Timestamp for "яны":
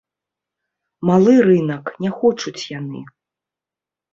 2.79-2.99